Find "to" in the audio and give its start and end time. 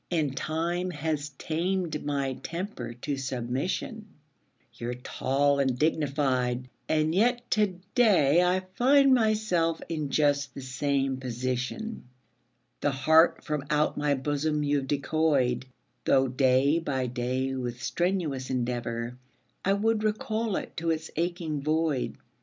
3.03-3.17, 7.51-7.79, 20.77-20.89